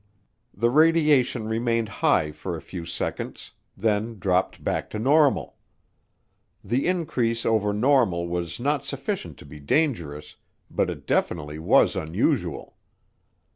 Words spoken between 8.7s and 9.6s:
sufficient to be